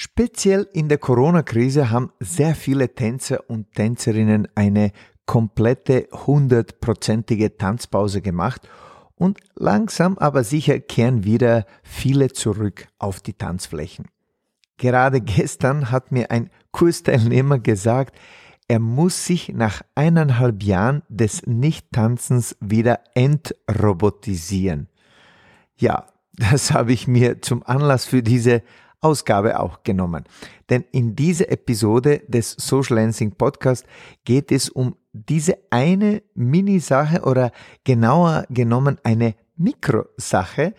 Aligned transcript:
Speziell 0.00 0.68
in 0.74 0.88
der 0.88 0.98
Corona-Krise 0.98 1.90
haben 1.90 2.12
sehr 2.20 2.54
viele 2.54 2.94
Tänzer 2.94 3.50
und 3.50 3.74
Tänzerinnen 3.74 4.46
eine 4.54 4.92
komplette 5.26 6.06
hundertprozentige 6.12 7.56
Tanzpause 7.56 8.22
gemacht 8.22 8.68
und 9.16 9.40
langsam 9.56 10.16
aber 10.16 10.44
sicher 10.44 10.78
kehren 10.78 11.24
wieder 11.24 11.66
viele 11.82 12.28
zurück 12.28 12.86
auf 13.00 13.18
die 13.18 13.32
Tanzflächen. 13.32 14.06
Gerade 14.76 15.20
gestern 15.20 15.90
hat 15.90 16.12
mir 16.12 16.30
ein 16.30 16.50
Kursteilnehmer 16.70 17.58
gesagt, 17.58 18.16
er 18.68 18.78
muss 18.78 19.26
sich 19.26 19.48
nach 19.48 19.82
eineinhalb 19.96 20.62
Jahren 20.62 21.02
des 21.08 21.44
Nicht-Tanzens 21.44 22.56
wieder 22.60 23.00
entrobotisieren. 23.14 24.86
Ja, 25.76 26.06
das 26.34 26.70
habe 26.70 26.92
ich 26.92 27.08
mir 27.08 27.42
zum 27.42 27.64
Anlass 27.64 28.04
für 28.04 28.22
diese 28.22 28.62
Ausgabe 29.00 29.60
auch 29.60 29.82
genommen. 29.82 30.24
Denn 30.70 30.84
in 30.92 31.14
dieser 31.14 31.50
Episode 31.50 32.22
des 32.26 32.52
Social 32.52 32.96
Lancing 32.96 33.32
Podcast 33.32 33.86
geht 34.24 34.50
es 34.52 34.68
um 34.68 34.96
diese 35.12 35.58
eine 35.70 36.22
Mini-Sache 36.34 37.22
oder 37.22 37.52
genauer 37.84 38.44
genommen 38.50 38.98
eine 39.04 39.34
Mikrosache, 39.56 40.74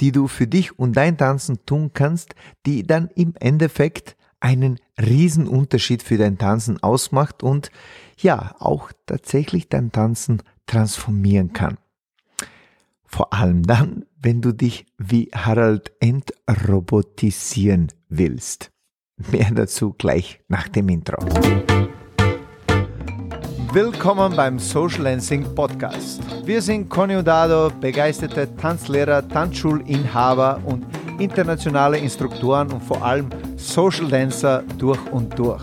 die 0.00 0.12
du 0.12 0.28
für 0.28 0.46
dich 0.46 0.78
und 0.78 0.96
dein 0.96 1.18
Tanzen 1.18 1.64
tun 1.66 1.90
kannst, 1.92 2.34
die 2.66 2.86
dann 2.86 3.08
im 3.14 3.34
Endeffekt 3.38 4.16
einen 4.40 4.78
Riesenunterschied 4.98 6.02
für 6.02 6.16
dein 6.16 6.38
Tanzen 6.38 6.82
ausmacht 6.82 7.42
und 7.42 7.70
ja, 8.18 8.54
auch 8.58 8.90
tatsächlich 9.06 9.68
dein 9.68 9.92
Tanzen 9.92 10.42
transformieren 10.66 11.52
kann. 11.52 11.76
Vor 13.04 13.32
allem 13.32 13.64
dann, 13.64 14.06
wenn 14.22 14.42
du 14.42 14.52
dich 14.52 14.86
wie 14.98 15.30
Harald 15.34 15.92
entrobotisieren 15.98 17.88
willst. 18.08 18.70
Mehr 19.32 19.50
dazu 19.52 19.94
gleich 19.96 20.40
nach 20.48 20.68
dem 20.68 20.88
Intro. 20.90 21.16
Willkommen 23.72 24.36
beim 24.36 24.58
Social 24.58 25.04
Dancing 25.04 25.54
Podcast. 25.54 26.20
Wir 26.44 26.60
sind 26.60 26.88
Conny 26.90 27.16
und 27.16 27.26
Dado, 27.26 27.70
begeisterte 27.80 28.54
Tanzlehrer, 28.56 29.26
Tanzschulinhaber 29.26 30.60
und 30.66 30.84
internationale 31.18 31.98
Instruktoren 31.98 32.70
und 32.72 32.82
vor 32.82 33.02
allem 33.02 33.30
Social 33.56 34.08
Dancer 34.08 34.64
durch 34.76 35.00
und 35.12 35.38
durch. 35.38 35.62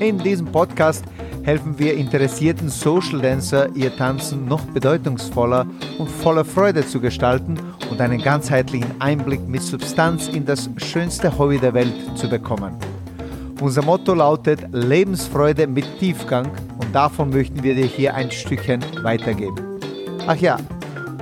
In 0.00 0.18
diesem 0.18 0.46
Podcast 0.46 1.04
helfen 1.42 1.78
wir 1.78 1.94
interessierten 1.94 2.68
Social 2.68 3.20
Dancer, 3.20 3.74
ihr 3.74 3.94
Tanzen 3.96 4.46
noch 4.46 4.64
bedeutungsvoller 4.66 5.66
und 5.98 6.08
voller 6.08 6.44
Freude 6.44 6.86
zu 6.86 7.00
gestalten 7.00 7.58
und 7.90 8.00
einen 8.00 8.20
ganzheitlichen 8.20 9.00
Einblick 9.00 9.46
mit 9.48 9.62
Substanz 9.62 10.28
in 10.28 10.44
das 10.44 10.70
schönste 10.76 11.36
Hobby 11.38 11.58
der 11.58 11.74
Welt 11.74 11.94
zu 12.14 12.28
bekommen. 12.28 12.76
Unser 13.60 13.82
Motto 13.82 14.14
lautet 14.14 14.60
Lebensfreude 14.72 15.66
mit 15.66 15.84
Tiefgang 15.98 16.50
und 16.80 16.94
davon 16.94 17.30
möchten 17.30 17.62
wir 17.62 17.74
dir 17.74 17.86
hier 17.86 18.14
ein 18.14 18.30
Stückchen 18.30 18.84
weitergeben. 19.02 19.80
Ach 20.26 20.36
ja, 20.36 20.58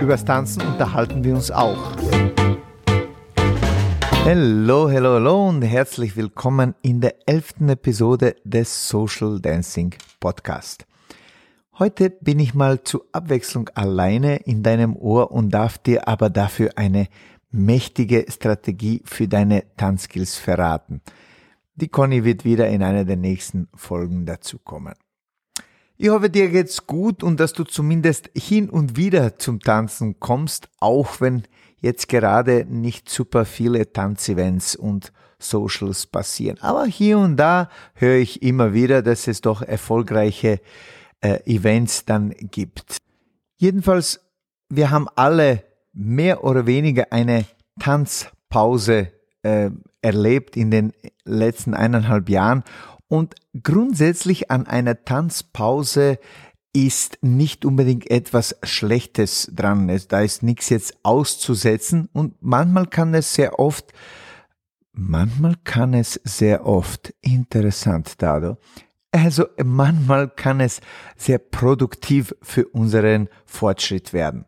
übers 0.00 0.24
Tanzen 0.24 0.62
unterhalten 0.62 1.24
wir 1.24 1.34
uns 1.34 1.50
auch. 1.50 1.96
Hallo, 4.24 4.90
hallo, 4.90 5.14
hallo 5.14 5.48
und 5.48 5.62
herzlich 5.62 6.16
willkommen 6.16 6.74
in 6.82 7.00
der 7.00 7.14
elften 7.26 7.68
Episode 7.68 8.34
des 8.44 8.88
Social 8.88 9.40
Dancing 9.40 9.94
Podcast. 10.18 10.84
Heute 11.78 12.08
bin 12.08 12.40
ich 12.40 12.54
mal 12.54 12.82
zur 12.84 13.04
Abwechslung 13.12 13.68
alleine 13.74 14.36
in 14.36 14.62
deinem 14.62 14.96
Ohr 14.96 15.30
und 15.30 15.50
darf 15.50 15.76
dir 15.76 16.08
aber 16.08 16.30
dafür 16.30 16.70
eine 16.76 17.06
mächtige 17.50 18.24
Strategie 18.30 19.02
für 19.04 19.28
deine 19.28 19.62
Tanzskills 19.76 20.36
verraten. 20.36 21.02
Die 21.74 21.88
Conny 21.88 22.24
wird 22.24 22.46
wieder 22.46 22.66
in 22.68 22.82
einer 22.82 23.04
der 23.04 23.18
nächsten 23.18 23.68
Folgen 23.74 24.24
dazukommen. 24.24 24.94
Ich 25.98 26.08
hoffe, 26.08 26.30
dir 26.30 26.48
geht's 26.48 26.86
gut 26.86 27.22
und 27.22 27.40
dass 27.40 27.52
du 27.52 27.64
zumindest 27.64 28.30
hin 28.34 28.70
und 28.70 28.96
wieder 28.96 29.38
zum 29.38 29.60
Tanzen 29.60 30.18
kommst, 30.18 30.70
auch 30.80 31.20
wenn 31.20 31.42
jetzt 31.82 32.08
gerade 32.08 32.64
nicht 32.66 33.10
super 33.10 33.44
viele 33.44 33.92
Tanzevents 33.92 34.76
und 34.76 35.12
Socials 35.38 36.06
passieren. 36.06 36.56
Aber 36.60 36.86
hier 36.86 37.18
und 37.18 37.36
da 37.36 37.68
höre 37.92 38.16
ich 38.16 38.40
immer 38.40 38.72
wieder, 38.72 39.02
dass 39.02 39.28
es 39.28 39.42
doch 39.42 39.60
erfolgreiche 39.60 40.60
äh, 41.20 41.40
Events 41.46 42.04
dann 42.04 42.30
gibt. 42.30 42.98
Jedenfalls, 43.58 44.20
wir 44.68 44.90
haben 44.90 45.08
alle 45.14 45.64
mehr 45.92 46.44
oder 46.44 46.66
weniger 46.66 47.12
eine 47.12 47.46
Tanzpause 47.80 49.12
äh, 49.42 49.70
erlebt 50.02 50.56
in 50.56 50.70
den 50.70 50.92
letzten 51.24 51.74
eineinhalb 51.74 52.28
Jahren 52.28 52.64
und 53.08 53.34
grundsätzlich 53.62 54.50
an 54.50 54.66
einer 54.66 55.04
Tanzpause 55.04 56.18
ist 56.72 57.18
nicht 57.22 57.64
unbedingt 57.64 58.10
etwas 58.10 58.56
Schlechtes 58.62 59.50
dran. 59.54 59.88
Da 60.08 60.20
ist 60.20 60.42
nichts 60.42 60.68
jetzt 60.68 60.98
auszusetzen 61.04 62.08
und 62.12 62.34
manchmal 62.40 62.86
kann 62.86 63.14
es 63.14 63.32
sehr 63.32 63.58
oft, 63.58 63.92
manchmal 64.92 65.54
kann 65.64 65.94
es 65.94 66.20
sehr 66.24 66.66
oft, 66.66 67.14
interessant, 67.22 68.20
Dado, 68.20 68.58
also 69.16 69.46
manchmal 69.62 70.28
kann 70.28 70.60
es 70.60 70.80
sehr 71.16 71.38
produktiv 71.38 72.34
für 72.42 72.66
unseren 72.68 73.28
Fortschritt 73.44 74.12
werden. 74.12 74.44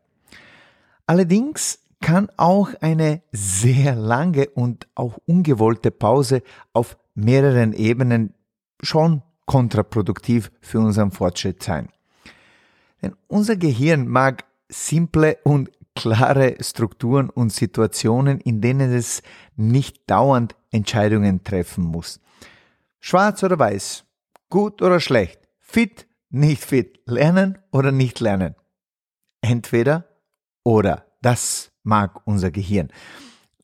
Allerdings 1.07 1.81
kann 2.01 2.29
auch 2.37 2.71
eine 2.81 3.23
sehr 3.33 3.95
lange 3.95 4.49
und 4.51 4.87
auch 4.95 5.19
ungewollte 5.27 5.91
Pause 5.91 6.43
auf 6.73 6.97
mehreren 7.15 7.73
Ebenen 7.73 8.35
schon 8.83 9.23
kontraproduktiv 9.47 10.53
für 10.61 10.79
unseren 10.79 11.11
Fortschritt 11.11 11.63
sein. 11.63 11.89
Denn 13.03 13.15
unser 13.27 13.57
Gehirn 13.57 14.07
mag 14.07 14.45
simple 14.69 15.39
und 15.45 15.71
klare 15.95 16.57
Strukturen 16.61 17.31
und 17.31 17.53
Situationen, 17.53 18.41
in 18.41 18.61
denen 18.61 18.93
es 18.93 19.23
nicht 19.57 20.09
dauernd 20.09 20.55
Entscheidungen 20.71 21.43
treffen 21.43 21.85
muss. 21.85 22.21
Schwarz 23.01 23.43
oder 23.43 23.59
weiß, 23.59 24.05
gut 24.49 24.83
oder 24.83 25.01
schlecht, 25.01 25.41
fit, 25.59 26.07
nicht 26.31 26.65
fit, 26.65 27.01
lernen 27.07 27.59
oder 27.71 27.93
nicht 27.93 28.21
lernen. 28.21 28.55
Entweder 29.41 30.09
oder, 30.65 31.07
das 31.23 31.73
mag 31.83 32.27
unser 32.27 32.51
Gehirn. 32.51 32.89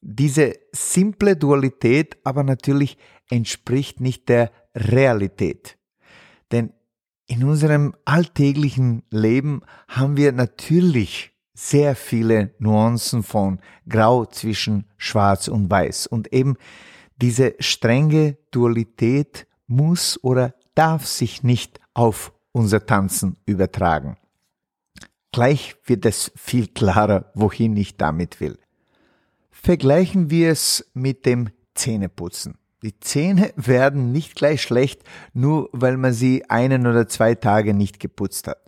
Diese 0.01 0.55
simple 0.73 1.37
Dualität 1.37 2.19
aber 2.25 2.43
natürlich 2.43 2.99
entspricht 3.31 4.01
nicht 4.01 4.29
der 4.29 4.51
Realität. 4.75 5.79
Denn 6.53 6.73
in 7.27 7.45
unserem 7.45 7.95
alltäglichen 8.05 9.03
Leben 9.11 9.63
haben 9.89 10.17
wir 10.17 10.33
natürlich 10.33 11.33
sehr 11.55 11.95
viele 11.95 12.55
Nuancen 12.59 13.23
von 13.23 13.61
Grau 13.89 14.27
zwischen 14.27 14.87
Schwarz 14.97 15.49
und 15.49 15.71
Weiß. 15.71 16.07
Und 16.07 16.33
eben 16.33 16.57
diese 17.17 17.55
strenge 17.61 18.37
Dualität 18.51 19.47
muss 19.67 20.23
oder 20.23 20.55
darf 20.75 21.07
sich 21.07 21.43
nicht 21.43 21.81
auf 21.95 22.33
unser 22.53 22.87
Tanzen 22.87 23.37
übertragen. 23.47 24.17
Gleich 25.33 25.77
wird 25.85 26.07
es 26.07 26.31
viel 26.37 26.69
klarer, 26.69 27.33
wohin 27.35 27.77
ich 27.77 27.97
damit 27.97 28.41
will. 28.41 28.59
Vergleichen 29.51 30.31
wir 30.31 30.51
es 30.51 30.91
mit 30.95 31.27
dem 31.27 31.51
Zähneputzen. 31.75 32.59
Die 32.83 33.01
Zähne 33.01 33.53
werden 33.57 34.13
nicht 34.13 34.37
gleich 34.37 34.63
schlecht, 34.63 35.03
nur 35.33 35.71
weil 35.73 35.97
man 35.97 36.13
sie 36.13 36.49
einen 36.49 36.87
oder 36.87 37.09
zwei 37.09 37.35
Tage 37.35 37.75
nicht 37.75 37.99
geputzt 37.99 38.47
hat. 38.47 38.59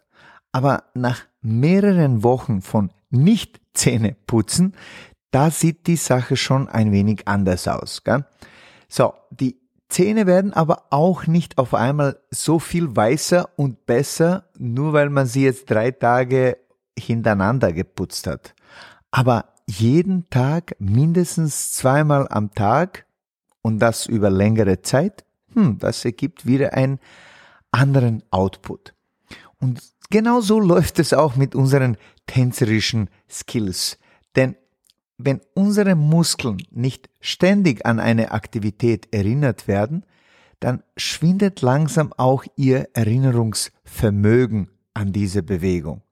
Aber 0.53 0.85
nach 0.95 1.23
mehreren 1.41 2.25
Wochen 2.25 2.63
von 2.63 2.91
nicht 3.11 3.61
Zähne 3.75 4.17
putzen, 4.27 4.75
da 5.31 5.51
sieht 5.51 5.87
die 5.87 5.97
Sache 5.97 6.37
schon 6.37 6.69
ein 6.69 6.93
wenig 6.93 7.29
anders 7.29 7.69
aus. 7.69 8.03
Gell? 8.05 8.25
So, 8.89 9.15
die 9.31 9.61
Zähne 9.89 10.27
werden 10.27 10.53
aber 10.53 10.87
auch 10.91 11.27
nicht 11.27 11.59
auf 11.59 11.75
einmal 11.75 12.19
so 12.31 12.59
viel 12.59 12.95
weißer 12.95 13.49
und 13.57 13.87
besser, 13.87 14.49
nur 14.59 14.93
weil 14.93 15.11
man 15.11 15.27
sie 15.27 15.45
jetzt 15.45 15.71
drei 15.71 15.93
Tage 15.93 16.59
hintereinander 16.99 17.73
geputzt 17.73 18.27
hat. 18.27 18.55
Aber 19.11 19.55
jeden 19.67 20.29
Tag 20.31 20.77
mindestens 20.79 21.73
zweimal 21.73 22.27
am 22.29 22.53
Tag 22.53 23.07
und 23.63 23.79
das 23.79 24.07
über 24.07 24.31
längere 24.31 24.83
Zeit, 24.83 25.25
hm, 25.53 25.79
das 25.79 26.05
ergibt 26.05 26.47
wieder 26.47 26.75
einen 26.75 26.99
anderen 27.71 28.23
Output. 28.31 28.95
Und 29.61 29.81
genau 30.11 30.41
so 30.41 30.61
läuft 30.61 30.99
es 30.99 31.13
auch 31.13 31.37
mit 31.37 31.55
unseren 31.55 31.97
tänzerischen 32.27 33.09
Skills. 33.29 33.99
Denn 34.35 34.57
wenn 35.19 35.41
unsere 35.55 35.95
Muskeln 35.95 36.59
nicht 36.71 37.09
ständig 37.21 37.87
an 37.87 38.01
eine 38.01 38.33
Aktivität 38.33 39.09
erinnert 39.13 39.67
werden, 39.69 40.05
dann 40.61 40.83
schwindet 40.97 41.63
langsam 41.63 42.13
auch 42.17 42.45
ihr 42.57 42.89
Erinnerungsvermögen 42.95 44.71
an 44.95 45.13
diese 45.13 45.43
Bewegung. 45.43 46.03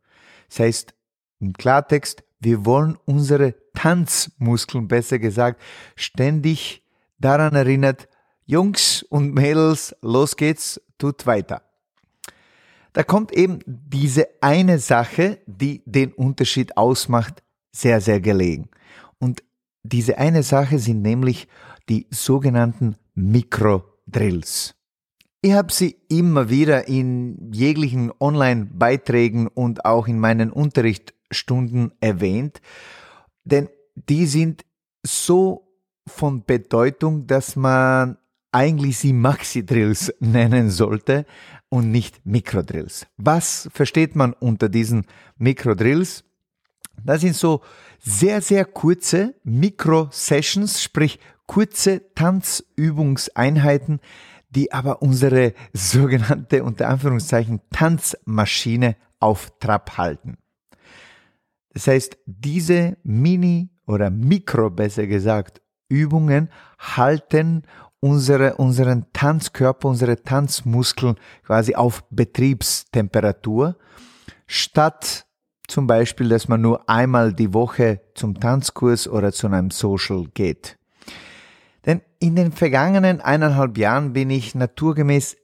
Das 0.48 0.60
heißt, 0.60 0.94
im 1.40 1.52
Klartext, 1.52 2.24
wir 2.40 2.64
wollen 2.64 2.96
unsere 3.06 3.54
Tanzmuskeln, 3.74 4.88
besser 4.88 5.18
gesagt, 5.18 5.60
ständig 5.96 6.82
daran 7.18 7.54
erinnert, 7.54 8.08
Jungs 8.46 9.02
und 9.02 9.34
Mädels, 9.34 9.96
los 10.02 10.36
geht's, 10.36 10.80
tut 10.98 11.26
weiter. 11.26 11.62
Da 12.92 13.02
kommt 13.02 13.32
eben 13.32 13.58
diese 13.66 14.28
eine 14.40 14.78
Sache, 14.78 15.38
die 15.46 15.82
den 15.86 16.12
Unterschied 16.12 16.76
ausmacht, 16.76 17.42
sehr, 17.74 18.00
sehr 18.00 18.20
gelegen. 18.20 18.68
Und 19.18 19.42
diese 19.82 20.18
eine 20.18 20.42
Sache 20.42 20.78
sind 20.78 21.02
nämlich 21.02 21.48
die 21.88 22.06
sogenannten 22.10 22.96
Mikrodrills. 23.14 24.74
Ich 25.42 25.52
habe 25.52 25.72
sie 25.72 25.96
immer 26.08 26.48
wieder 26.48 26.88
in 26.88 27.52
jeglichen 27.52 28.10
Online-Beiträgen 28.18 29.46
und 29.48 29.84
auch 29.84 30.08
in 30.08 30.18
meinen 30.18 30.50
Unterrichtsstunden 30.50 31.92
erwähnt, 32.00 32.62
denn 33.44 33.68
die 33.94 34.24
sind 34.24 34.64
so 35.02 35.68
von 36.06 36.44
Bedeutung, 36.44 37.26
dass 37.26 37.56
man 37.56 38.16
eigentlich 38.52 38.98
sie 38.98 39.12
Maxi-Drills 39.12 40.14
nennen 40.20 40.70
sollte 40.70 41.26
und 41.68 41.90
nicht 41.90 42.24
Mikrodrills. 42.24 43.06
Was 43.16 43.68
versteht 43.72 44.16
man 44.16 44.32
unter 44.32 44.68
diesen 44.70 45.06
Mikrodrills? 45.36 46.24
Das 47.02 47.20
sind 47.20 47.35
so 47.35 47.62
sehr, 47.99 48.41
sehr 48.41 48.64
kurze 48.64 49.35
Mikro-Sessions, 49.44 50.82
sprich 50.82 51.19
kurze 51.46 52.02
Tanzübungseinheiten, 52.14 54.00
die 54.50 54.73
aber 54.73 55.02
unsere 55.02 55.55
sogenannte 55.73 56.62
unter 56.64 56.88
Anführungszeichen 56.88 57.61
Tanzmaschine 57.70 58.96
auf 59.20 59.52
Trab 59.58 59.96
halten. 59.99 60.38
Das 61.70 61.88
heißt, 61.88 62.19
diese 62.26 62.96
Mini- 63.02 63.70
oder 63.87 64.11
Mikro, 64.11 64.70
besser 64.70 65.06
gesagt, 65.06 65.61
Übungen 65.88 66.50
halten 66.79 67.62
unsere, 68.00 68.56
unseren 68.56 69.06
Tanzkörper, 69.12 69.88
unsere 69.88 70.23
Tanzmuskeln 70.23 71.17
quasi 71.44 71.75
auf 71.75 72.05
Betriebstemperatur, 72.11 73.76
statt 74.46 75.26
zum 75.66 75.87
Beispiel, 75.87 76.28
dass 76.28 76.49
man 76.49 76.61
nur 76.61 76.88
einmal 76.88 77.32
die 77.32 77.55
Woche 77.55 78.00
zum 78.14 78.38
Tanzkurs 78.38 79.08
oder 79.08 79.32
zu 79.32 79.46
einem 79.46 79.70
Social 79.70 80.26
geht. 80.34 80.78
Denn 81.87 82.02
in 82.19 82.37
den 82.37 82.52
vergangenen 82.52 83.20
eineinhalb 83.20 83.76
Jahren 83.78 84.12
bin 84.12 84.31
ich 84.31 84.55
naturgemäß 84.55 85.37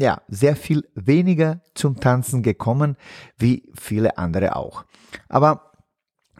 ja, 0.00 0.22
sehr 0.28 0.54
viel 0.54 0.88
weniger 0.94 1.60
zum 1.74 1.98
Tanzen 1.98 2.42
gekommen, 2.42 2.96
wie 3.36 3.68
viele 3.74 4.16
andere 4.16 4.54
auch. 4.54 4.84
Aber 5.28 5.72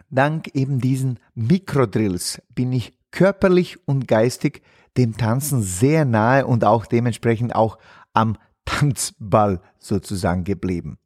dank 0.09 0.55
eben 0.55 0.79
diesen 0.79 1.19
Mikrodrills 1.35 2.41
bin 2.55 2.71
ich 2.71 2.97
körperlich 3.11 3.85
und 3.85 4.07
geistig 4.07 4.61
dem 4.97 5.17
Tanzen 5.17 5.61
sehr 5.61 6.05
nahe 6.05 6.45
und 6.45 6.63
auch 6.63 6.85
dementsprechend 6.85 7.53
auch 7.53 7.77
am 8.13 8.37
Tanzball 8.65 9.61
sozusagen 9.77 10.43
geblieben. 10.45 10.97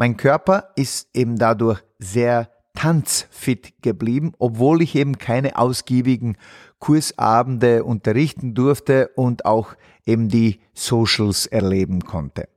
Mein 0.00 0.16
Körper 0.16 0.70
ist 0.76 1.14
eben 1.14 1.36
dadurch 1.36 1.82
sehr 1.98 2.50
tanzfit 2.72 3.82
geblieben, 3.82 4.32
obwohl 4.38 4.80
ich 4.80 4.94
eben 4.94 5.18
keine 5.18 5.58
ausgiebigen 5.58 6.38
Kursabende 6.78 7.84
unterrichten 7.84 8.54
durfte 8.54 9.08
und 9.08 9.44
auch 9.44 9.74
eben 10.06 10.30
die 10.30 10.62
Socials 10.72 11.44
erleben 11.44 12.00
konnte. 12.00 12.48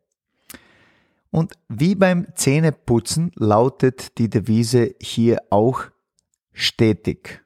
Und 1.31 1.55
wie 1.67 1.95
beim 1.95 2.27
Zähneputzen 2.33 3.33
lautet 3.35 4.17
die 4.19 4.29
Devise 4.29 4.95
hier 5.01 5.41
auch 5.49 5.83
stetig. 6.53 7.43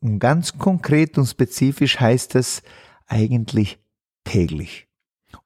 Und 0.00 0.18
ganz 0.18 0.58
konkret 0.58 1.18
und 1.18 1.26
spezifisch 1.26 2.00
heißt 2.00 2.34
es 2.34 2.62
eigentlich 3.06 3.78
täglich. 4.24 4.88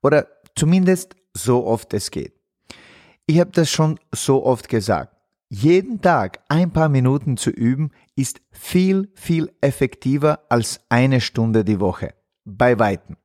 Oder 0.00 0.26
zumindest 0.56 1.16
so 1.34 1.66
oft 1.66 1.92
es 1.92 2.10
geht. 2.10 2.37
Ich 3.28 3.38
habe 3.38 3.52
das 3.52 3.70
schon 3.70 4.00
so 4.10 4.44
oft 4.44 4.68
gesagt. 4.68 5.14
Jeden 5.48 6.00
Tag 6.00 6.40
ein 6.48 6.72
paar 6.72 6.88
Minuten 6.88 7.36
zu 7.36 7.50
üben 7.50 7.92
ist 8.16 8.40
viel, 8.50 9.12
viel 9.14 9.52
effektiver 9.60 10.40
als 10.48 10.80
eine 10.88 11.20
Stunde 11.20 11.64
die 11.64 11.78
Woche. 11.78 12.14
Bei 12.44 12.80
weitem. 12.80 13.16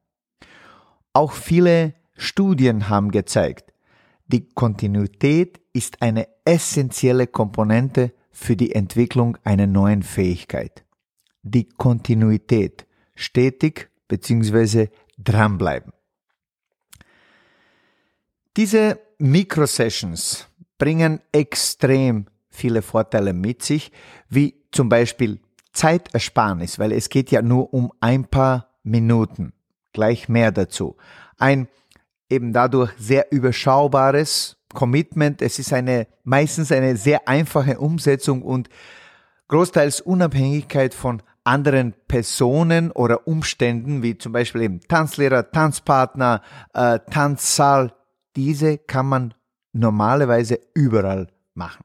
Auch 1.14 1.32
viele 1.32 1.96
Studien 2.16 2.90
haben 2.90 3.10
gezeigt, 3.10 3.74
die 4.28 4.48
Kontinuität 4.54 5.60
ist 5.74 6.04
eine 6.04 6.28
essentielle 6.46 7.26
Komponente 7.26 8.14
für 8.32 8.56
die 8.56 8.76
Entwicklung 8.76 9.38
einer 9.44 9.66
neuen 9.66 10.04
Fähigkeit 10.04 10.84
die 11.44 11.68
Kontinuität, 11.70 12.88
stetig 13.16 13.90
bzw. 14.08 14.88
dranbleiben. 15.18 15.92
Diese 18.58 19.00
Mikrosessions 19.18 20.48
bringen 20.78 21.20
extrem 21.32 22.28
viele 22.50 22.82
Vorteile 22.82 23.34
mit 23.34 23.64
sich, 23.64 23.92
wie 24.30 24.56
zum 24.72 24.90
Beispiel 24.90 25.40
Zeitersparnis, 25.72 26.80
weil 26.80 26.92
es 26.92 27.10
geht 27.10 27.32
ja 27.32 27.42
nur 27.42 27.74
um 27.74 27.92
ein 28.00 28.26
paar 28.26 28.70
Minuten. 28.84 29.54
Gleich 29.92 30.30
mehr 30.30 30.52
dazu. 30.52 30.98
Ein 31.38 31.68
eben 32.30 32.54
dadurch 32.54 32.92
sehr 32.98 33.32
überschaubares 33.32 34.58
Commitment. 34.74 35.42
Es 35.42 35.60
ist 35.60 35.74
eine, 35.74 36.08
meistens 36.24 36.72
eine 36.72 36.98
sehr 36.98 37.28
einfache 37.28 37.80
Umsetzung 37.80 38.42
und 38.42 38.70
großteils 39.48 40.02
Unabhängigkeit 40.02 40.94
von 40.94 41.22
anderen 41.44 41.94
Personen 42.08 42.92
oder 42.92 43.28
Umständen, 43.28 44.02
wie 44.02 44.18
zum 44.18 44.32
Beispiel 44.32 44.62
eben 44.62 44.80
Tanzlehrer, 44.88 45.52
Tanzpartner, 45.52 46.42
äh, 46.74 47.00
Tanzsaal, 47.12 47.94
diese 48.36 48.78
kann 48.78 49.08
man 49.08 49.34
normalerweise 49.74 50.60
überall 50.74 51.28
machen. 51.54 51.84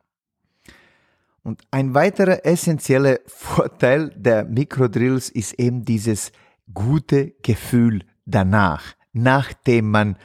Und 1.42 1.62
ein 1.70 1.94
weiterer 1.94 2.44
essentieller 2.44 3.20
Vorteil 3.26 4.10
der 4.10 4.44
Mikrodrills 4.44 5.30
ist 5.30 5.54
eben 5.54 5.84
dieses 5.84 6.32
gute 6.72 7.32
Gefühl 7.42 8.04
danach, 8.26 8.94
nachdem 9.12 9.90
man 9.90 10.18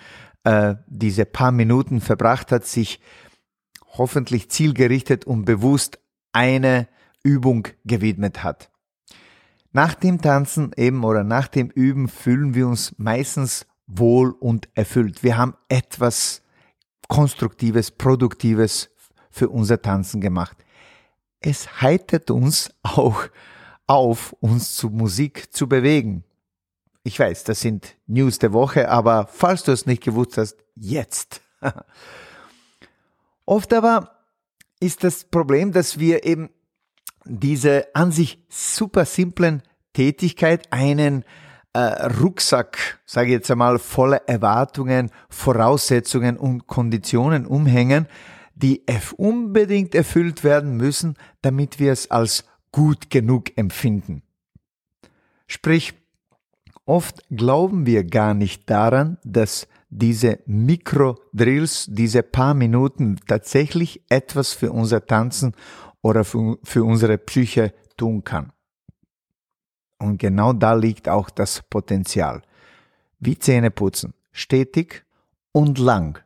äh, 0.44 0.76
diese 0.88 1.26
paar 1.26 1.52
Minuten 1.52 2.02
verbracht 2.02 2.52
hat, 2.52 2.66
sich 2.66 3.00
hoffentlich 3.98 4.50
zielgerichtet 4.50 5.26
und 5.26 5.46
bewusst 5.46 6.00
eine 6.34 6.88
Übung 7.24 7.68
gewidmet 7.86 8.44
hat. 8.44 8.70
Nach 9.72 9.96
dem 9.96 10.22
Tanzen 10.22 10.72
eben 10.76 11.04
oder 11.04 11.24
nach 11.24 11.48
dem 11.48 11.70
Üben 11.70 12.08
fühlen 12.08 12.54
wir 12.54 12.68
uns 12.68 12.94
meistens 12.98 13.66
wohl 13.98 14.32
und 14.32 14.70
erfüllt. 14.74 15.24
Wir 15.24 15.38
haben 15.38 15.56
etwas 15.70 16.42
Konstruktives, 17.08 17.92
Produktives 17.92 18.90
für 19.30 19.50
unser 19.50 19.82
Tanzen 19.82 20.22
gemacht. 20.22 20.58
Es 21.40 21.82
heitert 21.82 22.32
uns 22.32 22.74
auch 22.84 23.26
auf, 23.88 24.34
uns 24.40 24.76
zu 24.76 24.90
Musik 24.90 25.54
zu 25.54 25.68
bewegen. 25.68 26.24
Ich 27.04 27.20
weiß, 27.20 27.44
das 27.44 27.60
sind 27.60 27.98
News 28.08 28.40
der 28.40 28.54
Woche, 28.54 28.90
aber 28.90 29.28
falls 29.28 29.64
du 29.64 29.72
es 29.72 29.86
nicht 29.86 30.04
gewusst 30.04 30.38
hast, 30.38 30.56
jetzt. 30.76 31.42
Oft 33.46 33.74
aber 33.74 34.26
ist 34.80 35.04
das 35.04 35.26
Problem, 35.26 35.74
dass 35.74 36.00
wir 36.00 36.24
eben 36.24 36.50
diese 37.26 37.94
an 37.94 38.12
sich 38.12 38.44
super 38.50 39.06
simplen 39.06 39.64
Tätigkeit 39.94 40.72
einen 40.72 41.26
äh, 41.74 41.80
Rucksack, 42.22 43.00
sage 43.06 43.28
ich 43.28 43.34
jetzt 43.34 43.52
einmal, 43.52 43.80
voller 43.80 44.28
Erwartungen, 44.28 45.12
Voraussetzungen 45.30 46.38
und 46.38 46.68
Konditionen 46.68 47.46
umhängen, 47.46 48.08
die 48.56 48.84
unbedingt 49.18 49.96
erfüllt 49.96 50.44
werden 50.44 50.78
müssen, 50.78 51.16
damit 51.42 51.80
wir 51.80 51.92
es 51.92 52.12
als 52.12 52.46
gut 52.72 53.10
genug 53.10 53.58
empfinden. 53.58 54.24
Sprich, 55.48 55.94
oft 56.86 57.24
glauben 57.30 57.86
wir 57.86 58.04
gar 58.04 58.34
nicht 58.34 58.70
daran, 58.70 59.18
dass 59.24 59.68
diese 59.90 60.40
Mikrodrills, 60.46 61.88
diese 61.90 62.24
paar 62.24 62.54
Minuten 62.54 63.18
tatsächlich 63.28 64.02
etwas 64.10 64.54
für 64.54 64.72
unser 64.72 65.06
Tanzen 65.06 65.56
oder 66.02 66.24
für, 66.24 66.58
für 66.64 66.84
unsere 66.84 67.18
Psyche 67.18 67.74
tun 67.98 68.24
kann. 68.24 68.52
Und 70.04 70.18
genau 70.18 70.52
da 70.52 70.74
liegt 70.74 71.08
auch 71.08 71.30
das 71.30 71.64
Potenzial. 71.70 72.42
Wie 73.20 73.40
Zähne 73.40 73.72
putzen. 73.72 74.14
Stetig 74.34 75.06
und 75.54 75.80
lang. 75.80 76.20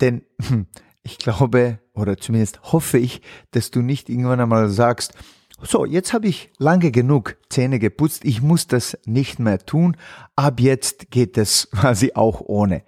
Denn 0.00 0.22
ich 1.04 1.18
glaube, 1.18 1.78
oder 1.94 2.16
zumindest 2.16 2.72
hoffe 2.72 2.98
ich, 2.98 3.22
dass 3.52 3.70
du 3.70 3.80
nicht 3.80 4.08
irgendwann 4.08 4.40
einmal 4.40 4.68
sagst, 4.70 5.14
so, 5.62 5.84
jetzt 5.84 6.12
habe 6.12 6.26
ich 6.26 6.50
lange 6.58 6.90
genug 6.90 7.36
Zähne 7.48 7.78
geputzt, 7.78 8.24
ich 8.24 8.42
muss 8.42 8.66
das 8.66 8.98
nicht 9.06 9.38
mehr 9.38 9.60
tun, 9.60 9.96
ab 10.34 10.58
jetzt 10.58 11.12
geht 11.12 11.38
es 11.38 11.70
quasi 11.78 12.12
auch 12.14 12.40
ohne. 12.40 12.82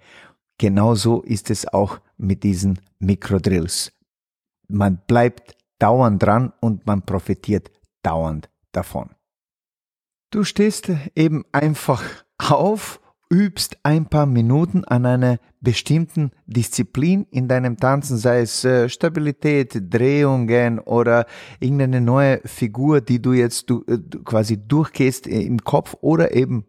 Genauso 0.57 1.21
ist 1.21 1.49
es 1.49 1.65
auch 1.65 2.01
mit 2.17 2.43
diesen 2.43 2.81
Mikrodrills. 2.99 3.93
Man 4.67 4.99
bleibt 5.07 5.55
dauernd 5.79 6.21
dran 6.21 6.51
und 6.59 6.85
man 6.85 7.03
profitiert 7.03 7.71
dauernd 8.03 8.49
davon. 8.73 9.11
Du 10.29 10.43
stehst 10.43 10.91
eben 11.15 11.45
einfach 11.53 12.03
auf, 12.37 12.99
übst 13.29 13.77
ein 13.83 14.07
paar 14.07 14.25
Minuten 14.25 14.83
an 14.83 15.05
einer 15.05 15.39
bestimmten 15.61 16.31
Disziplin 16.45 17.25
in 17.31 17.47
deinem 17.47 17.77
Tanzen, 17.77 18.17
sei 18.17 18.41
es 18.41 18.63
äh, 18.65 18.89
Stabilität, 18.89 19.73
Drehungen 19.89 20.79
oder 20.79 21.25
irgendeine 21.59 22.01
neue 22.01 22.41
Figur, 22.45 23.01
die 23.01 23.21
du 23.21 23.33
jetzt 23.33 23.69
äh, 23.71 23.99
quasi 24.23 24.57
durchgehst 24.67 25.27
im 25.27 25.63
Kopf 25.63 25.95
oder 26.01 26.33
eben, 26.35 26.65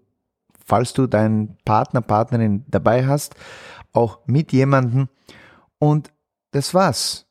falls 0.65 0.93
du 0.93 1.07
deinen 1.07 1.57
Partner, 1.65 2.01
Partnerin 2.01 2.65
dabei 2.69 3.07
hast, 3.07 3.35
auch 3.93 4.21
mit 4.27 4.53
jemandem. 4.53 5.09
Und 5.79 6.13
das 6.53 6.75
war's. 6.75 7.28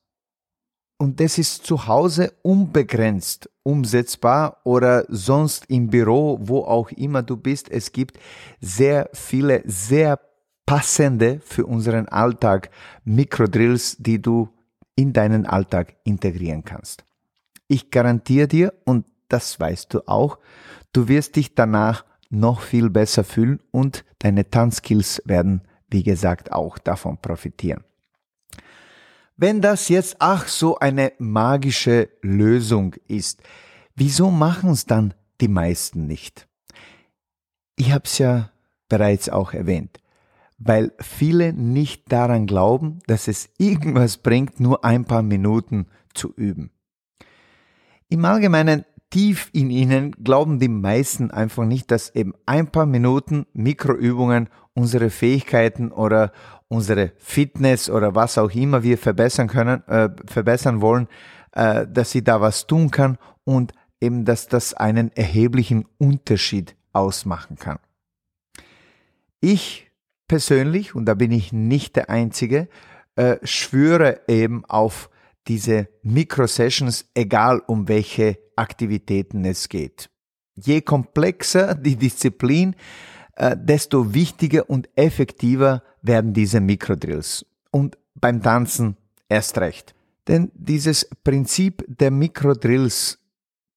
Und 0.97 1.19
das 1.19 1.37
ist 1.37 1.65
zu 1.65 1.87
Hause 1.87 2.33
unbegrenzt 2.41 3.49
umsetzbar 3.67 4.61
oder 4.63 5.05
sonst 5.09 5.65
im 5.69 5.89
Büro, 5.89 6.39
wo 6.41 6.61
auch 6.61 6.89
immer 6.91 7.21
du 7.21 7.35
bist. 7.35 7.69
Es 7.69 7.91
gibt 7.91 8.17
sehr 8.61 9.09
viele, 9.13 9.61
sehr 9.65 10.19
passende 10.65 11.41
für 11.43 11.65
unseren 11.65 12.07
Alltag 12.07 12.69
Mikrodrills, 13.03 13.97
die 13.99 14.21
du 14.21 14.47
in 14.95 15.11
deinen 15.11 15.45
Alltag 15.45 15.97
integrieren 16.05 16.63
kannst. 16.63 17.03
Ich 17.67 17.91
garantiere 17.91 18.47
dir, 18.47 18.73
und 18.85 19.05
das 19.27 19.59
weißt 19.59 19.93
du 19.93 20.07
auch, 20.07 20.39
du 20.93 21.09
wirst 21.09 21.35
dich 21.35 21.53
danach 21.53 22.05
noch 22.29 22.61
viel 22.61 22.89
besser 22.89 23.23
fühlen 23.23 23.59
und 23.71 24.05
deine 24.19 24.49
Tanzskills 24.49 25.21
werden, 25.25 25.61
wie 25.89 26.03
gesagt, 26.03 26.53
auch 26.53 26.77
davon 26.77 27.17
profitieren. 27.17 27.83
Wenn 29.39 29.61
das 29.61 29.87
jetzt 29.87 30.15
ach 30.17 30.47
so 30.47 30.79
eine 30.79 31.13
magische 31.19 32.09
Lösung 32.23 32.95
ist, 33.07 33.43
wieso 33.95 34.31
machen 34.31 34.71
es 34.71 34.87
dann 34.87 35.13
die 35.41 35.47
meisten 35.47 36.07
nicht? 36.07 36.47
Ich 37.75 37.91
habe 37.91 38.05
es 38.05 38.17
ja 38.17 38.49
bereits 38.89 39.29
auch 39.29 39.53
erwähnt, 39.53 39.99
weil 40.57 40.91
viele 40.99 41.53
nicht 41.53 42.11
daran 42.11 42.47
glauben, 42.47 42.97
dass 43.05 43.27
es 43.27 43.49
irgendwas 43.59 44.17
bringt, 44.17 44.59
nur 44.59 44.83
ein 44.83 45.05
paar 45.05 45.21
Minuten 45.21 45.85
zu 46.15 46.33
üben. 46.33 46.71
Im 48.09 48.25
Allgemeinen 48.25 48.85
tief 49.09 49.49
in 49.53 49.69
ihnen 49.69 50.11
glauben 50.11 50.59
die 50.59 50.67
meisten 50.67 51.31
einfach 51.31 51.65
nicht, 51.65 51.91
dass 51.91 52.13
eben 52.13 52.33
ein 52.45 52.67
paar 52.67 52.85
Minuten 52.85 53.45
Mikroübungen 53.53 54.49
unsere 54.73 55.09
Fähigkeiten 55.09 55.91
oder 55.91 56.31
unsere 56.67 57.13
Fitness 57.17 57.89
oder 57.89 58.15
was 58.15 58.37
auch 58.37 58.51
immer 58.51 58.83
wir 58.83 58.97
verbessern 58.97 59.47
können, 59.47 59.81
äh, 59.87 60.09
verbessern 60.25 60.81
wollen, 60.81 61.07
äh, 61.53 61.87
dass 61.87 62.11
sie 62.11 62.23
da 62.23 62.41
was 62.41 62.67
tun 62.67 62.91
kann 62.91 63.17
und 63.43 63.73
eben, 64.01 64.25
dass 64.25 64.47
das 64.47 64.73
einen 64.73 65.11
erheblichen 65.15 65.85
Unterschied 65.97 66.75
ausmachen 66.93 67.57
kann. 67.57 67.79
Ich 69.39 69.89
persönlich, 70.27 70.93
und 70.93 71.05
da 71.05 71.13
bin 71.13 71.31
ich 71.31 71.53
nicht 71.53 71.95
der 71.95 72.09
Einzige, 72.09 72.67
äh, 73.15 73.37
schwöre 73.43 74.21
eben 74.27 74.65
auf 74.65 75.09
diese 75.47 75.87
Micro-Sessions, 76.03 77.05
egal 77.13 77.61
um 77.67 77.87
welche 77.87 78.37
Aktivitäten 78.55 79.45
es 79.45 79.69
geht. 79.69 80.09
Je 80.55 80.81
komplexer 80.81 81.75
die 81.75 81.95
Disziplin, 81.95 82.75
äh, 83.35 83.55
desto 83.57 84.13
wichtiger 84.13 84.69
und 84.69 84.89
effektiver 84.95 85.83
werden 86.01 86.33
diese 86.33 86.59
Mikrodrills. 86.59 87.45
Und 87.71 87.97
beim 88.15 88.41
Tanzen 88.41 88.97
erst 89.29 89.57
recht. 89.59 89.93
Denn 90.27 90.51
dieses 90.55 91.07
Prinzip 91.23 91.85
der 91.87 92.11
Mikrodrills 92.11 93.19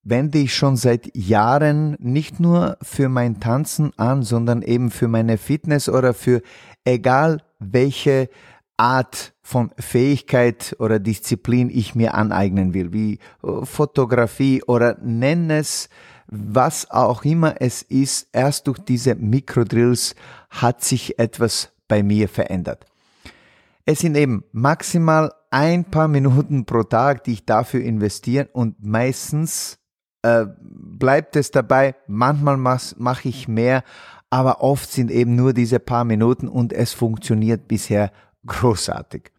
wende 0.02 0.38
ich 0.38 0.54
schon 0.54 0.76
seit 0.76 1.14
Jahren 1.14 1.96
nicht 2.00 2.40
nur 2.40 2.78
für 2.82 3.08
mein 3.08 3.38
Tanzen 3.40 3.92
an, 3.98 4.22
sondern 4.22 4.62
eben 4.62 4.90
für 4.90 5.08
meine 5.08 5.36
Fitness 5.36 5.88
oder 5.88 6.14
für 6.14 6.40
egal 6.84 7.42
welche 7.58 8.30
Art 8.78 9.34
von 9.50 9.72
Fähigkeit 9.78 10.76
oder 10.78 11.00
Disziplin 11.00 11.70
ich 11.70 11.96
mir 11.96 12.14
aneignen 12.14 12.72
will, 12.72 12.92
wie 12.92 13.18
äh, 13.42 13.64
Fotografie 13.64 14.62
oder 14.62 14.96
nenn 15.02 15.50
es, 15.50 15.88
was 16.28 16.88
auch 16.88 17.24
immer 17.24 17.60
es 17.60 17.82
ist, 17.82 18.28
erst 18.32 18.68
durch 18.68 18.78
diese 18.78 19.16
Mikrodrills 19.16 20.14
hat 20.50 20.84
sich 20.84 21.18
etwas 21.18 21.72
bei 21.88 22.04
mir 22.04 22.28
verändert. 22.28 22.86
Es 23.84 23.98
sind 23.98 24.16
eben 24.16 24.44
maximal 24.52 25.32
ein 25.50 25.84
paar 25.84 26.06
Minuten 26.06 26.64
pro 26.64 26.84
Tag, 26.84 27.24
die 27.24 27.32
ich 27.32 27.44
dafür 27.44 27.80
investiere 27.80 28.48
und 28.52 28.76
meistens 28.84 29.80
äh, 30.22 30.46
bleibt 30.60 31.34
es 31.34 31.50
dabei, 31.50 31.96
manchmal 32.06 32.56
mache 32.56 32.94
mach 32.98 33.24
ich 33.24 33.48
mehr, 33.48 33.82
aber 34.28 34.62
oft 34.62 34.92
sind 34.92 35.10
eben 35.10 35.34
nur 35.34 35.52
diese 35.54 35.80
paar 35.80 36.04
Minuten 36.04 36.46
und 36.46 36.72
es 36.72 36.92
funktioniert 36.92 37.66
bisher 37.66 38.12
großartig. 38.46 39.32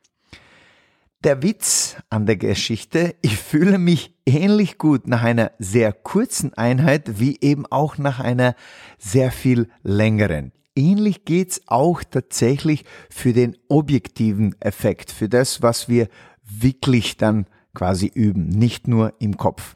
Der 1.24 1.44
Witz 1.44 1.98
an 2.10 2.26
der 2.26 2.36
Geschichte, 2.36 3.14
ich 3.22 3.38
fühle 3.38 3.78
mich 3.78 4.16
ähnlich 4.26 4.80
gut 4.80 5.06
nach 5.06 5.22
einer 5.22 5.52
sehr 5.60 5.94
kurzen 5.94 6.56
Einheit 6.56 7.20
wie 7.20 7.38
eben 7.42 7.68
auch 7.68 8.00
nach 8.00 8.20
einer 8.20 8.56
sehr 8.98 9.32
viel 9.32 9.70
längeren. 9.84 10.52
Ähnlich 10.76 11.24
geht's 11.24 11.62
auch 11.68 12.02
tatsächlich 12.04 12.86
für 13.12 13.34
den 13.34 13.56
objektiven 13.68 14.56
Effekt, 14.62 15.12
für 15.12 15.30
das, 15.30 15.62
was 15.62 15.88
wir 15.88 16.08
wirklich 16.44 17.18
dann 17.18 17.46
quasi 17.76 18.08
üben, 18.08 18.50
nicht 18.50 18.88
nur 18.88 19.14
im 19.20 19.38
Kopf. 19.38 19.76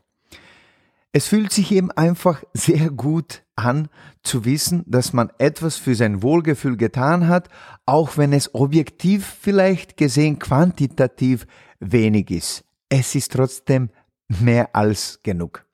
Es 1.17 1.27
fühlt 1.27 1.53
sich 1.53 1.71
eben 1.71 1.91
einfach 1.91 2.43
sehr 2.53 2.89
gut 2.89 3.45
an 3.55 3.87
zu 4.21 4.43
wissen, 4.43 4.83
dass 4.85 5.13
man 5.13 5.31
etwas 5.37 5.77
für 5.77 5.95
sein 5.95 6.21
Wohlgefühl 6.21 6.75
getan 6.75 7.29
hat, 7.29 7.47
auch 7.85 8.17
wenn 8.17 8.33
es 8.33 8.53
objektiv 8.53 9.25
vielleicht 9.25 9.95
gesehen 9.95 10.39
quantitativ 10.39 11.47
wenig 11.79 12.31
ist. 12.31 12.65
Es 12.89 13.15
ist 13.15 13.31
trotzdem 13.31 13.91
mehr 14.27 14.75
als 14.75 15.21
genug. 15.23 15.65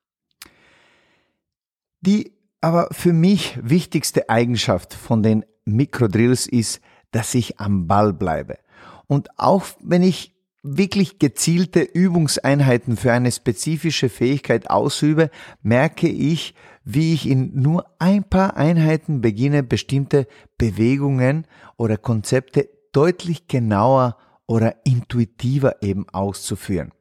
Die 2.01 2.33
aber 2.61 2.89
für 2.91 3.11
mich 3.11 3.57
wichtigste 3.63 4.29
Eigenschaft 4.29 4.93
von 4.93 5.23
den 5.23 5.43
Mikrodrills 5.65 6.45
ist, 6.45 6.81
dass 7.09 7.33
ich 7.33 7.59
am 7.59 7.87
Ball 7.87 8.13
bleibe. 8.13 8.59
Und 9.07 9.39
auch 9.39 9.65
wenn 9.79 10.03
ich 10.03 10.35
wirklich 10.63 11.19
gezielte 11.19 11.81
Übungseinheiten 11.81 12.97
für 12.97 13.11
eine 13.11 13.31
spezifische 13.31 14.09
Fähigkeit 14.09 14.69
ausübe, 14.69 15.29
merke 15.61 16.07
ich, 16.07 16.53
wie 16.83 17.13
ich 17.13 17.27
in 17.27 17.61
nur 17.61 17.85
ein 17.99 18.23
paar 18.23 18.57
Einheiten 18.57 19.21
beginne, 19.21 19.63
bestimmte 19.63 20.27
Bewegungen 20.57 21.47
oder 21.77 21.97
Konzepte 21.97 22.69
deutlich 22.91 23.47
genauer 23.47 24.17
oder 24.47 24.75
intuitiver 24.85 25.81
eben 25.81 26.07
auszuführen. 26.09 26.91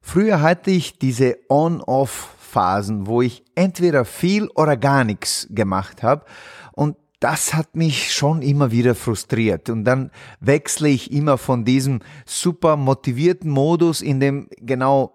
Früher 0.00 0.40
hatte 0.40 0.70
ich 0.70 0.98
diese 0.98 1.36
On-Off-Phasen, 1.48 3.06
wo 3.06 3.22
ich 3.22 3.44
entweder 3.54 4.04
viel 4.04 4.48
oder 4.48 4.76
gar 4.76 5.04
nichts 5.04 5.46
gemacht 5.50 6.02
habe 6.02 6.24
und 6.72 6.96
das 7.20 7.54
hat 7.54 7.74
mich 7.74 8.12
schon 8.14 8.42
immer 8.42 8.70
wieder 8.70 8.94
frustriert. 8.94 9.70
Und 9.70 9.84
dann 9.84 10.10
wechsle 10.40 10.88
ich 10.88 11.12
immer 11.12 11.38
von 11.38 11.64
diesem 11.64 12.00
super 12.24 12.76
motivierten 12.76 13.50
Modus 13.50 14.02
in 14.02 14.20
dem 14.20 14.48
genau 14.58 15.14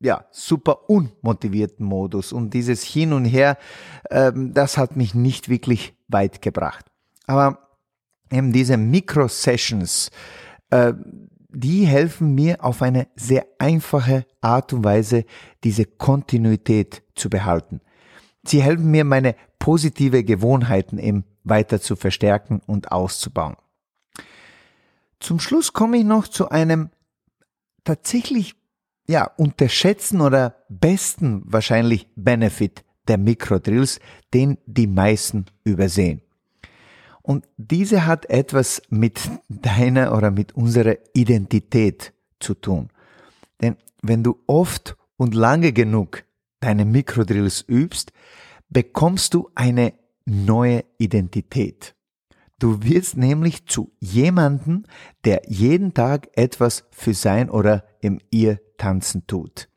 ja, 0.00 0.26
super 0.30 0.90
unmotivierten 0.90 1.86
Modus. 1.86 2.32
Und 2.32 2.52
dieses 2.52 2.82
Hin 2.82 3.12
und 3.12 3.24
Her, 3.24 3.56
ähm, 4.10 4.52
das 4.52 4.76
hat 4.76 4.96
mich 4.96 5.14
nicht 5.14 5.48
wirklich 5.48 5.94
weit 6.08 6.42
gebracht. 6.42 6.84
Aber 7.26 7.78
eben 8.30 8.52
diese 8.52 8.76
Micro-Sessions, 8.76 10.10
äh, 10.70 10.92
die 11.48 11.86
helfen 11.86 12.34
mir 12.34 12.62
auf 12.62 12.82
eine 12.82 13.08
sehr 13.16 13.46
einfache 13.58 14.26
Art 14.42 14.72
und 14.74 14.84
Weise, 14.84 15.24
diese 15.64 15.86
Kontinuität 15.86 17.02
zu 17.14 17.30
behalten. 17.30 17.80
Sie 18.44 18.62
helfen 18.62 18.90
mir, 18.90 19.04
meine 19.04 19.34
positive 19.58 20.22
Gewohnheiten 20.22 20.98
eben 20.98 21.24
weiter 21.46 21.80
zu 21.80 21.96
verstärken 21.96 22.60
und 22.66 22.92
auszubauen. 22.92 23.56
Zum 25.20 25.40
Schluss 25.40 25.72
komme 25.72 25.98
ich 25.98 26.04
noch 26.04 26.28
zu 26.28 26.50
einem 26.50 26.90
tatsächlich 27.84 28.54
ja, 29.08 29.24
unterschätzen 29.36 30.20
oder 30.20 30.56
besten 30.68 31.42
wahrscheinlich 31.46 32.08
Benefit 32.16 32.84
der 33.08 33.18
Mikrodrills, 33.18 34.00
den 34.34 34.58
die 34.66 34.88
meisten 34.88 35.46
übersehen. 35.64 36.22
Und 37.22 37.48
diese 37.56 38.06
hat 38.06 38.28
etwas 38.30 38.82
mit 38.88 39.20
deiner 39.48 40.14
oder 40.16 40.30
mit 40.30 40.54
unserer 40.54 40.96
Identität 41.14 42.12
zu 42.40 42.54
tun. 42.54 42.90
Denn 43.60 43.76
wenn 44.02 44.22
du 44.22 44.38
oft 44.46 44.96
und 45.16 45.34
lange 45.34 45.72
genug 45.72 46.24
deine 46.60 46.84
Mikrodrills 46.84 47.62
übst, 47.62 48.12
bekommst 48.68 49.34
du 49.34 49.50
eine 49.54 49.94
neue 50.26 50.84
Identität. 50.98 51.94
Du 52.58 52.82
wirst 52.82 53.16
nämlich 53.16 53.66
zu 53.66 53.92
jemandem, 54.00 54.84
der 55.24 55.42
jeden 55.46 55.94
Tag 55.94 56.28
etwas 56.34 56.84
für 56.90 57.14
sein 57.14 57.50
oder 57.50 57.84
im 58.00 58.18
ihr 58.30 58.60
Tanzen 58.78 59.26
tut. 59.26 59.68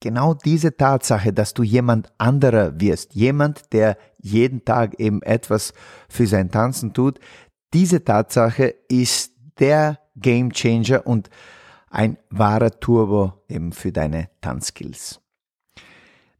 genau 0.00 0.34
diese 0.34 0.76
Tatsache, 0.76 1.32
dass 1.32 1.54
du 1.54 1.62
jemand 1.62 2.12
anderer 2.18 2.80
wirst, 2.80 3.14
jemand, 3.14 3.72
der 3.72 3.96
jeden 4.18 4.64
Tag 4.64 4.98
eben 4.98 5.22
etwas 5.22 5.72
für 6.08 6.26
sein 6.26 6.50
Tanzen 6.50 6.92
tut, 6.92 7.20
diese 7.72 8.02
Tatsache 8.02 8.74
ist 8.88 9.34
der 9.58 10.00
Game 10.16 10.52
Changer 10.52 11.06
und 11.06 11.30
ein 11.90 12.16
wahrer 12.30 12.70
Turbo 12.80 13.34
eben 13.48 13.72
für 13.72 13.92
deine 13.92 14.30
Tanzskills. 14.40 15.20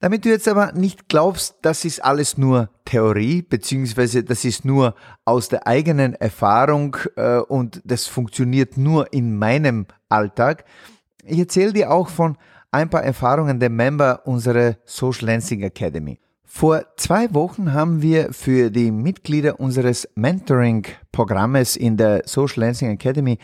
Damit 0.01 0.25
du 0.25 0.31
jetzt 0.31 0.49
aber 0.49 0.73
nicht 0.73 1.09
glaubst, 1.09 1.57
das 1.61 1.85
ist 1.85 2.03
alles 2.03 2.39
nur 2.39 2.71
Theorie, 2.87 3.43
beziehungsweise 3.43 4.25
das 4.25 4.47
ist 4.47 4.65
nur 4.65 4.95
aus 5.27 5.51
der 5.51 5.67
eigenen 5.67 6.15
Erfahrung 6.15 6.97
äh, 7.17 7.37
und 7.39 7.83
das 7.85 8.07
funktioniert 8.07 8.79
nur 8.79 9.13
in 9.13 9.37
meinem 9.37 9.87
Alltag. 10.09 10.65
Ich 11.25 11.39
erzähle 11.39 11.75
dir 11.75 11.91
auch 11.91 12.09
von 12.09 12.39
ein 12.71 12.89
paar 12.89 13.05
Erfahrungen 13.05 13.61
der 13.61 13.69
Member 13.69 14.23
unserer 14.27 14.77
Social 14.87 15.27
Lansing 15.27 15.63
Academy. 15.63 16.19
Vor 16.45 16.85
zwei 16.97 17.33
Wochen 17.35 17.75
haben 17.75 18.01
wir 18.01 18.33
für 18.33 18.71
die 18.71 18.91
Mitglieder 18.91 19.61
unseres 19.61 20.09
Mentoring-Programmes 20.15 21.77
in 21.77 21.97
der 21.97 22.23
Social 22.25 22.65
Lansing 22.65 22.91
Academy 22.91 23.39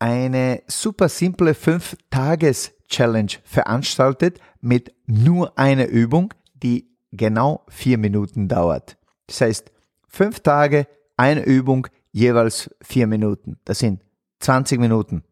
eine 0.00 0.62
super 0.66 1.08
simple 1.08 1.52
5-Tages-Challenge 1.52 3.32
veranstaltet 3.44 4.40
mit 4.60 4.92
nur 5.06 5.56
einer 5.58 5.86
Übung, 5.86 6.34
die 6.54 6.88
genau 7.12 7.64
vier 7.68 7.98
Minuten 7.98 8.48
dauert. 8.48 8.96
Das 9.26 9.40
heißt, 9.42 9.70
fünf 10.08 10.40
Tage, 10.40 10.88
eine 11.16 11.44
Übung, 11.44 11.86
jeweils 12.12 12.70
vier 12.82 13.06
Minuten. 13.06 13.58
Das 13.64 13.78
sind 13.78 14.02
20 14.40 14.80
Minuten 14.80 15.22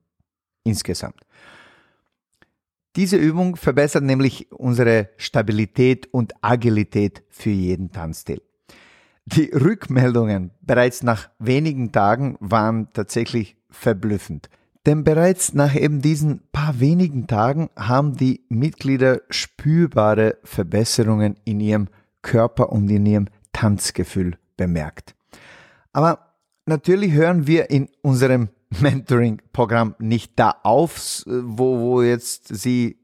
insgesamt. 0.64 1.20
Diese 2.94 3.16
Übung 3.16 3.56
verbessert 3.56 4.04
nämlich 4.04 4.52
unsere 4.52 5.08
Stabilität 5.16 6.12
und 6.12 6.34
Agilität 6.42 7.22
für 7.28 7.50
jeden 7.50 7.90
Tanzstil. 7.90 8.42
Die 9.24 9.50
Rückmeldungen 9.50 10.52
bereits 10.60 11.02
nach 11.02 11.30
wenigen 11.38 11.92
Tagen 11.92 12.36
waren 12.40 12.92
tatsächlich 12.92 13.56
verblüffend. 13.70 14.48
Denn 14.88 15.04
bereits 15.04 15.52
nach 15.52 15.74
eben 15.74 16.00
diesen 16.00 16.40
paar 16.50 16.80
wenigen 16.80 17.26
Tagen 17.26 17.68
haben 17.76 18.16
die 18.16 18.40
Mitglieder 18.48 19.20
spürbare 19.28 20.38
Verbesserungen 20.44 21.36
in 21.44 21.60
ihrem 21.60 21.88
Körper 22.22 22.72
und 22.72 22.88
in 22.88 23.04
ihrem 23.04 23.26
Tanzgefühl 23.52 24.38
bemerkt. 24.56 25.14
Aber 25.92 26.32
natürlich 26.64 27.12
hören 27.12 27.46
wir 27.46 27.68
in 27.68 27.90
unserem 28.00 28.48
Mentoring-Programm 28.80 29.94
nicht 29.98 30.32
da 30.36 30.54
auf, 30.62 31.22
wo, 31.26 31.80
wo 31.80 32.00
jetzt 32.00 32.48
sie 32.48 32.98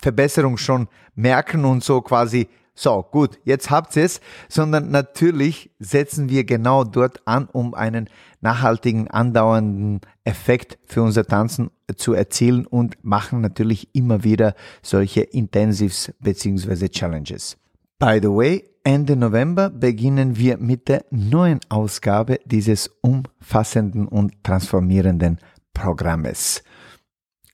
Verbesserung 0.00 0.56
schon 0.56 0.88
merken 1.14 1.64
und 1.64 1.84
so 1.84 2.00
quasi 2.00 2.48
so, 2.76 3.04
gut, 3.04 3.38
jetzt 3.44 3.70
habt 3.70 3.96
ihr 3.96 4.02
es, 4.02 4.20
sondern 4.48 4.90
natürlich 4.90 5.70
setzen 5.78 6.28
wir 6.28 6.42
genau 6.44 6.82
dort 6.82 7.22
an, 7.24 7.48
um 7.52 7.72
einen 7.72 8.08
nachhaltigen, 8.40 9.08
andauernden 9.08 10.00
Effekt 10.24 10.78
für 10.84 11.02
unser 11.02 11.24
Tanzen 11.24 11.70
zu 11.94 12.14
erzielen 12.14 12.66
und 12.66 12.96
machen 13.04 13.40
natürlich 13.40 13.94
immer 13.94 14.24
wieder 14.24 14.54
solche 14.82 15.20
Intensives 15.20 16.12
beziehungsweise 16.18 16.90
Challenges. 16.90 17.56
By 18.00 18.18
the 18.20 18.28
way, 18.28 18.64
Ende 18.82 19.14
November 19.16 19.70
beginnen 19.70 20.36
wir 20.36 20.58
mit 20.58 20.88
der 20.88 21.04
neuen 21.10 21.60
Ausgabe 21.68 22.40
dieses 22.44 22.88
umfassenden 23.00 24.08
und 24.08 24.42
transformierenden 24.42 25.38
Programmes. 25.72 26.64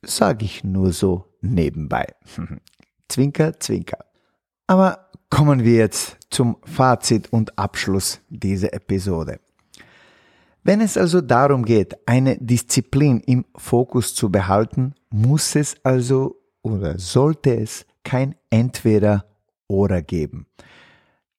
Sag 0.02 0.42
ich 0.42 0.64
nur 0.64 0.92
so 0.92 1.26
nebenbei. 1.42 2.06
zwinker, 3.08 3.60
zwinker. 3.60 4.09
Aber 4.70 5.10
Kommen 5.30 5.62
wir 5.62 5.76
jetzt 5.76 6.16
zum 6.28 6.56
Fazit 6.64 7.32
und 7.32 7.56
Abschluss 7.56 8.20
dieser 8.28 8.74
Episode. 8.74 9.38
Wenn 10.64 10.80
es 10.80 10.98
also 10.98 11.20
darum 11.20 11.64
geht, 11.64 11.96
eine 12.06 12.36
Disziplin 12.36 13.20
im 13.20 13.46
Fokus 13.56 14.14
zu 14.14 14.30
behalten, 14.30 14.94
muss 15.08 15.54
es 15.54 15.76
also 15.84 16.36
oder 16.62 16.98
sollte 16.98 17.56
es 17.56 17.86
kein 18.04 18.34
Entweder 18.50 19.24
oder 19.68 20.02
geben. 20.02 20.46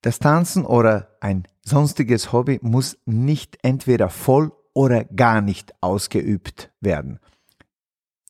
Das 0.02 0.18
Tanzen 0.18 0.66
oder 0.66 1.10
ein 1.20 1.46
sonstiges 1.62 2.32
Hobby 2.32 2.60
muss 2.64 2.98
nicht 3.06 3.60
entweder 3.62 4.10
voll 4.10 4.52
oder 4.74 5.04
gar 5.04 5.42
nicht 5.42 5.76
ausgeübt 5.82 6.72
werden. 6.80 7.20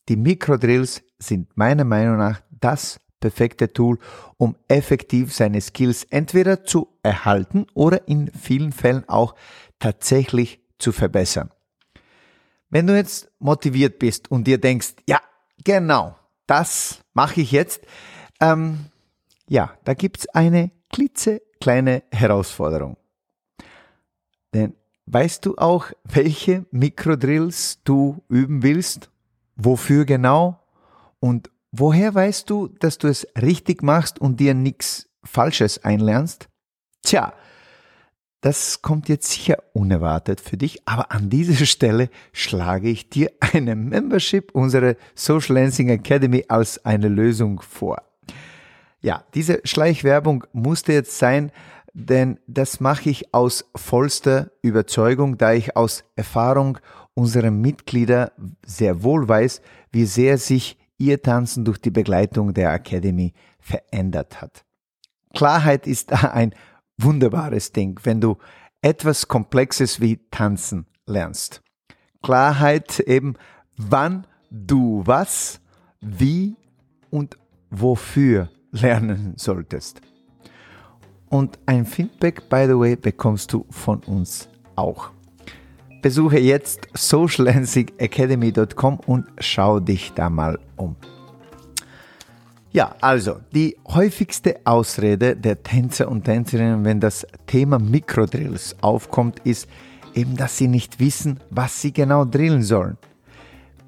Die 0.08 0.16
Mikrodrills 0.16 1.02
sind 1.18 1.56
meiner 1.56 1.84
Meinung 1.84 2.18
nach 2.18 2.42
das 2.50 2.98
perfekte 3.22 3.72
Tool, 3.72 3.98
um 4.36 4.56
effektiv 4.68 5.32
seine 5.32 5.62
Skills 5.62 6.04
entweder 6.10 6.64
zu 6.64 6.88
erhalten 7.02 7.66
oder 7.72 8.06
in 8.06 8.30
vielen 8.32 8.72
Fällen 8.72 9.08
auch 9.08 9.34
tatsächlich 9.78 10.60
zu 10.78 10.92
verbessern. 10.92 11.50
Wenn 12.68 12.86
du 12.86 12.94
jetzt 12.94 13.30
motiviert 13.38 13.98
bist 13.98 14.30
und 14.30 14.46
dir 14.46 14.58
denkst, 14.58 14.94
ja, 15.08 15.20
genau, 15.64 16.16
das 16.46 17.02
mache 17.14 17.40
ich 17.40 17.52
jetzt, 17.52 17.86
ähm, 18.40 18.86
ja, 19.48 19.72
da 19.84 19.94
gibt's 19.94 20.28
eine 20.28 20.70
klitzekleine 20.90 22.02
Herausforderung. 22.10 22.96
Denn 24.52 24.74
weißt 25.06 25.46
du 25.46 25.56
auch, 25.56 25.86
welche 26.04 26.66
Mikrodrills 26.72 27.82
du 27.84 28.22
üben 28.28 28.62
willst? 28.62 29.10
Wofür 29.54 30.06
genau? 30.06 30.58
Und 31.20 31.51
Woher 31.74 32.14
weißt 32.14 32.50
du, 32.50 32.68
dass 32.68 32.98
du 32.98 33.08
es 33.08 33.26
richtig 33.40 33.82
machst 33.82 34.20
und 34.20 34.40
dir 34.40 34.52
nichts 34.52 35.08
Falsches 35.24 35.82
einlernst? 35.82 36.48
Tja, 37.02 37.32
das 38.42 38.82
kommt 38.82 39.08
jetzt 39.08 39.30
sicher 39.30 39.56
unerwartet 39.72 40.40
für 40.40 40.58
dich, 40.58 40.82
aber 40.84 41.12
an 41.12 41.30
dieser 41.30 41.64
Stelle 41.66 42.10
schlage 42.32 42.90
ich 42.90 43.08
dir 43.08 43.30
eine 43.40 43.74
Membership 43.74 44.52
unserer 44.52 44.96
Social 45.14 45.56
Lansing 45.56 45.88
Academy 45.88 46.44
als 46.48 46.84
eine 46.84 47.08
Lösung 47.08 47.62
vor. 47.62 48.02
Ja, 49.00 49.24
diese 49.32 49.60
Schleichwerbung 49.64 50.44
musste 50.52 50.92
jetzt 50.92 51.18
sein, 51.18 51.52
denn 51.94 52.38
das 52.46 52.80
mache 52.80 53.08
ich 53.08 53.32
aus 53.32 53.64
vollster 53.74 54.50
Überzeugung, 54.60 55.38
da 55.38 55.54
ich 55.54 55.74
aus 55.74 56.04
Erfahrung 56.16 56.78
unserer 57.14 57.50
Mitglieder 57.50 58.32
sehr 58.64 59.02
wohl 59.02 59.26
weiß, 59.26 59.62
wie 59.90 60.04
sehr 60.04 60.36
sich 60.36 60.78
ihr 60.98 61.22
Tanzen 61.22 61.64
durch 61.64 61.78
die 61.78 61.90
Begleitung 61.90 62.54
der 62.54 62.72
Academy 62.72 63.32
verändert 63.60 64.40
hat. 64.40 64.64
Klarheit 65.34 65.86
ist 65.86 66.12
ein 66.12 66.54
wunderbares 66.98 67.72
Ding, 67.72 67.98
wenn 68.04 68.20
du 68.20 68.36
etwas 68.82 69.28
Komplexes 69.28 70.00
wie 70.00 70.20
Tanzen 70.30 70.86
lernst. 71.06 71.62
Klarheit 72.22 73.00
eben, 73.00 73.34
wann 73.76 74.26
du 74.50 75.02
was, 75.04 75.60
wie 76.00 76.56
und 77.10 77.38
wofür 77.70 78.50
lernen 78.70 79.34
solltest. 79.36 80.00
Und 81.28 81.58
ein 81.64 81.86
Feedback, 81.86 82.48
by 82.50 82.66
the 82.66 82.78
way, 82.78 82.96
bekommst 82.96 83.52
du 83.52 83.64
von 83.70 84.00
uns 84.00 84.48
auch. 84.76 85.10
Besuche 86.02 86.40
jetzt 86.40 86.88
socialansingacademy.com 86.94 89.00
und 89.06 89.26
schau 89.38 89.78
dich 89.78 90.12
da 90.14 90.28
mal 90.28 90.58
um. 90.76 90.96
Ja, 92.72 92.96
also 93.00 93.36
die 93.54 93.76
häufigste 93.86 94.56
Ausrede 94.64 95.36
der 95.36 95.62
Tänzer 95.62 96.08
und 96.08 96.24
Tänzerinnen, 96.24 96.84
wenn 96.84 96.98
das 96.98 97.24
Thema 97.46 97.78
Mikrodrills 97.78 98.74
aufkommt, 98.80 99.40
ist 99.44 99.68
eben, 100.14 100.36
dass 100.36 100.58
sie 100.58 100.68
nicht 100.68 100.98
wissen, 100.98 101.38
was 101.50 101.80
sie 101.80 101.92
genau 101.92 102.24
drillen 102.24 102.62
sollen. 102.62 102.98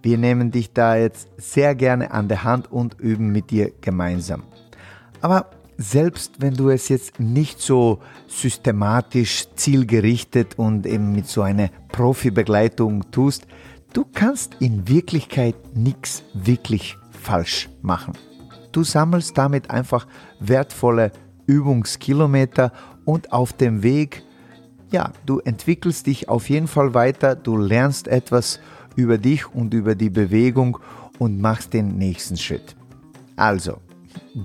Wir 0.03 0.17
nehmen 0.17 0.53
dich 0.53 0.73
da 0.73 0.97
jetzt 0.97 1.29
sehr 1.39 1.75
gerne 1.75 2.13
an 2.13 2.29
der 2.29 2.45
Hand 2.45 2.71
und 2.71 3.01
üben 3.01 3.33
mit 3.33 3.51
dir 3.51 3.73
gemeinsam. 3.81 4.45
Aber 5.21 5.51
selbst 5.77 6.41
wenn 6.41 6.55
du 6.55 6.71
es 6.71 6.89
jetzt 6.89 7.19
nicht 7.21 7.61
so 7.61 8.01
systematisch, 8.27 9.47
zielgerichtet 9.57 10.59
und 10.59 10.87
eben 10.87 11.13
mit 11.13 11.27
so 11.27 11.43
einer 11.43 11.71
Profibegleitung 11.89 13.11
tust, 13.11 13.47
du 13.93 14.05
kannst 14.13 14.57
in 14.61 14.89
Wirklichkeit 14.89 15.57
nichts 15.75 16.23
wirklich 16.33 16.97
falsch 17.11 17.69
machen. 17.83 18.15
Du 18.73 18.83
sammelst 18.83 19.39
damit 19.39 19.71
einfach 19.71 20.07
wertvolle 20.41 21.13
Übungskilometer 21.47 22.73
und 23.05 23.33
auf 23.33 23.53
dem 23.53 23.83
Weg, 23.83 24.23
ja, 24.91 25.13
du 25.27 25.41
entwickelst 25.41 26.07
dich 26.07 26.29
auf 26.29 26.49
jeden 26.49 26.69
Fall 26.69 26.95
weiter, 26.95 27.35
du 27.35 27.57
lernst 27.57 28.09
etwas 28.09 28.61
über 28.97 29.19
dich 29.19 29.53
und 29.55 29.75
über 29.75 29.95
die 29.95 30.11
Bewegung 30.11 30.79
und 31.19 31.41
machst 31.41 31.73
den 31.73 31.99
nächsten 31.99 32.37
Schritt. 32.37 32.77
Also, 33.37 33.79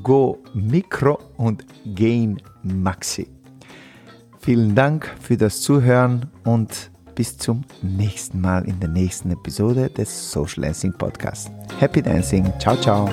Go 0.03 0.37
Micro 0.53 1.19
und 1.37 1.65
Gain 1.95 2.41
Maxi. 2.63 3.27
Vielen 4.39 4.75
Dank 4.75 5.13
für 5.21 5.37
das 5.37 5.61
Zuhören 5.61 6.27
und 6.45 6.91
bis 7.15 7.37
zum 7.37 7.63
nächsten 7.81 8.39
Mal 8.39 8.65
in 8.65 8.79
der 8.79 8.89
nächsten 8.89 9.31
Episode 9.31 9.89
des 9.89 10.31
Social 10.31 10.63
Dancing 10.63 10.93
Podcasts. 10.93 11.51
Happy 11.79 12.01
Dancing. 12.01 12.51
Ciao, 12.59 12.77
ciao. 12.77 13.09